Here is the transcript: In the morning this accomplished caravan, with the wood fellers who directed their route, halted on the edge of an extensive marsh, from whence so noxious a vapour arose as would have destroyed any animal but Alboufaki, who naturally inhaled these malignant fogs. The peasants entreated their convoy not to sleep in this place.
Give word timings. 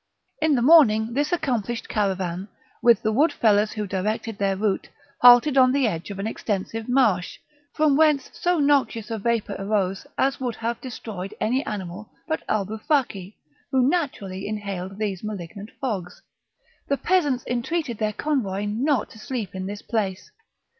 In 0.41 0.55
the 0.55 0.63
morning 0.63 1.13
this 1.13 1.31
accomplished 1.31 1.87
caravan, 1.87 2.47
with 2.81 3.03
the 3.03 3.11
wood 3.11 3.31
fellers 3.31 3.73
who 3.73 3.85
directed 3.85 4.39
their 4.39 4.55
route, 4.57 4.89
halted 5.19 5.59
on 5.59 5.71
the 5.73 5.85
edge 5.87 6.09
of 6.09 6.17
an 6.17 6.25
extensive 6.25 6.89
marsh, 6.89 7.37
from 7.75 7.95
whence 7.95 8.31
so 8.33 8.57
noxious 8.57 9.11
a 9.11 9.19
vapour 9.19 9.55
arose 9.59 10.07
as 10.17 10.39
would 10.39 10.55
have 10.55 10.81
destroyed 10.81 11.35
any 11.39 11.63
animal 11.67 12.09
but 12.27 12.41
Alboufaki, 12.49 13.35
who 13.71 13.87
naturally 13.87 14.47
inhaled 14.47 14.97
these 14.97 15.23
malignant 15.23 15.69
fogs. 15.79 16.23
The 16.87 16.97
peasants 16.97 17.43
entreated 17.45 17.99
their 17.99 18.11
convoy 18.13 18.65
not 18.65 19.11
to 19.11 19.19
sleep 19.19 19.53
in 19.53 19.67
this 19.67 19.83
place. 19.83 20.31